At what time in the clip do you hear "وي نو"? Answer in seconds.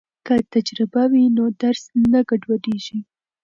1.11-1.43